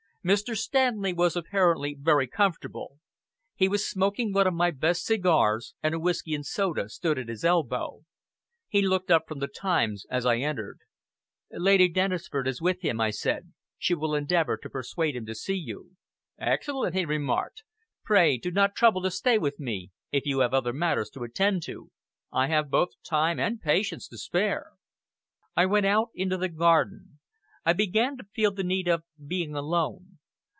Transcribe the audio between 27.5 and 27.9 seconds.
I